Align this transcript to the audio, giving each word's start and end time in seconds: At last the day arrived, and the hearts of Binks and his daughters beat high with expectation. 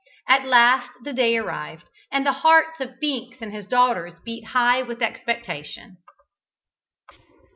At 0.27 0.47
last 0.47 0.89
the 1.03 1.13
day 1.13 1.37
arrived, 1.37 1.83
and 2.11 2.25
the 2.25 2.31
hearts 2.41 2.79
of 2.79 2.99
Binks 2.99 3.37
and 3.39 3.53
his 3.53 3.67
daughters 3.67 4.19
beat 4.25 4.45
high 4.47 4.81
with 4.81 4.99
expectation. 4.99 5.97